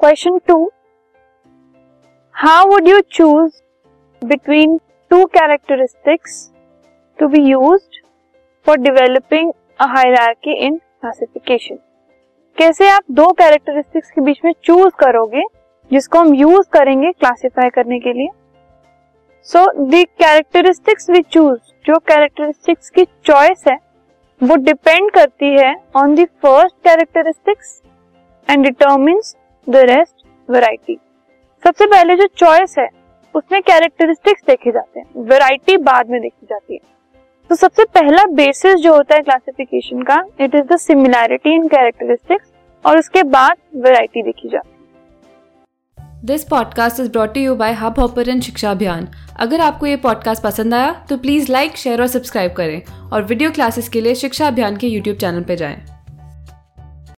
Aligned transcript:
Question 0.00 0.38
two 0.48 0.54
how 2.34 2.68
would 2.68 2.86
you 2.88 3.00
choose 3.12 3.56
between 4.22 4.76
two 5.10 5.24
characteristics 5.34 6.36
to 7.18 7.26
be 7.28 7.42
use 7.42 7.82
for 8.66 8.76
developing 8.78 9.50
in 10.46 10.76
classification 10.76 11.78
कैसे 12.58 12.88
आप 12.90 13.02
दो 13.10 13.30
characteristics 13.32 14.10
के 14.10 14.20
बीच 14.20 14.40
में 14.44 14.52
choose 14.64 14.94
करोगे, 15.00 15.42
जिसको 15.90 16.18
हम 16.18 16.34
यूज़ 16.34 16.68
करेंगे 16.72 17.10
क्लासिफाई 17.12 17.70
करने 17.70 17.98
के 18.00 18.12
लिए? 18.12 18.28
So 19.46 19.66
the 19.82 20.04
characteristics 20.22 21.10
we 21.10 21.20
choose 21.22 21.58
जो 21.86 21.98
कैरेक्टरिस्टिक्स 21.98 22.90
की 22.90 23.04
चॉइस 23.24 23.64
है, 23.68 23.76
वो 24.40 24.56
डिपेंड 24.56 25.10
करती 25.10 25.52
है 25.56 25.74
on 25.96 26.14
the 26.14 26.26
first 26.42 26.76
characteristics 26.84 27.80
and 28.48 28.64
determines 28.64 29.34
the 29.68 29.76
rest 29.76 30.26
variety 30.48 30.98
सबसे 31.62 31.86
पहले 31.86 32.14
जो 32.16 32.26
चॉइस 32.36 32.74
है, 32.78 32.88
उसमें 33.34 33.60
कैरेक्टरिस्टिक्स 33.62 34.42
देखे 34.46 34.70
जाते 34.70 35.00
हैं। 35.00 35.24
वैरायटी 35.24 35.76
बाद 35.76 36.10
में 36.10 36.20
देखी 36.20 36.46
जाती 36.46 36.74
है। 36.74 36.80
तो 37.50 37.56
सबसे 37.56 37.84
पहला 37.84 38.24
बेसिस 38.32 38.74
जो 38.74 38.94
होता 38.94 39.14
है 39.14 39.22
क्लासिफिकेशन 39.22 40.02
का 40.02 40.22
it 40.40 40.54
is 40.54 40.62
the 40.64 40.76
similarity 40.76 41.54
in 41.54 41.68
characteristics 41.68 42.52
और 42.84 42.98
उसके 42.98 43.22
बाद 43.22 43.56
वैरायटी 43.76 44.22
देखी 44.22 44.48
जाती 44.48 44.70
है। 44.70 46.24
This 46.24 46.44
podcast 46.44 47.00
is 47.00 47.10
brought 47.12 47.36
you 47.36 47.54
by 47.54 47.72
Hub 47.72 48.00
Hopper 48.00 48.28
and 48.28 48.42
Shiksha 48.42 48.70
Abhiyan 48.70 49.08
अगर 49.40 49.60
आपको 49.60 49.86
ये 49.86 49.96
पॉडकास्ट 49.98 50.42
पसंद 50.42 50.74
आया 50.74 50.92
तो 51.08 51.16
प्लीज़ 51.18 51.52
लाइक 51.52 51.76
शेयर 51.76 52.00
और 52.00 52.06
सब्सक्राइब 52.06 52.52
करें। 52.52 52.82
और 53.12 53.22
वीडियो 53.22 53.50
क्लासेस 53.50 53.88
के 53.88 54.00
लिए 54.00 54.14
शिक्षा 54.14 54.46
अभियान 54.46 54.76
के 54.76 54.86
यूट्यूब 54.86 55.16
चैनल 55.16 55.42
पर 55.42 55.54
जाएँ। 55.54 55.80